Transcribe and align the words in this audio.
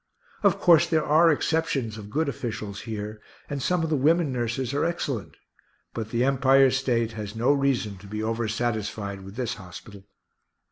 Of 0.41 0.59
course 0.59 0.87
there 0.89 1.05
are 1.05 1.29
exceptions 1.29 1.95
of 1.95 2.09
good 2.09 2.27
officials 2.27 2.81
here, 2.89 3.21
and 3.51 3.61
some 3.61 3.83
of 3.83 3.91
the 3.91 3.95
women 3.95 4.31
nurses 4.31 4.73
are 4.73 4.83
excellent, 4.83 5.37
but 5.93 6.09
the 6.09 6.23
Empire 6.23 6.71
State 6.71 7.11
has 7.11 7.35
no 7.35 7.53
reason 7.53 7.99
to 7.99 8.07
be 8.07 8.23
over 8.23 8.47
satisfied 8.47 9.21
with 9.21 9.35
this 9.35 9.53
hospital. 9.61 10.07